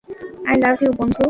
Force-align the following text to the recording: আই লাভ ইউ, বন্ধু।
আই 0.47 0.55
লাভ 0.63 0.77
ইউ, 0.83 0.91
বন্ধু। 0.99 1.19